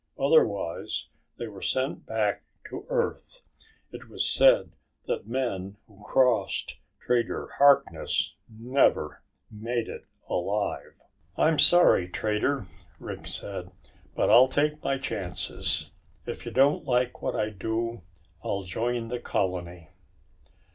[0.17, 3.41] Otherwise they were sent back to Earth.
[3.91, 4.71] It was said
[5.05, 11.03] that men who crossed Trader Harkness never made it alive.
[11.37, 12.65] "I'm sorry, Trader,"
[12.97, 13.69] Rick said,
[14.15, 15.91] "but I'll take my chances.
[16.25, 18.01] If you don't like what I do,
[18.43, 19.89] I'll join the colony."